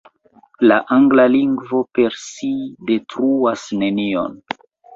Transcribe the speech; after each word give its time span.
La 0.71 0.77
angla 0.95 1.25
lingvo 1.33 1.83
per 1.99 2.17
si 2.29 2.51
detruas 2.91 3.69
nenion. 3.85 4.43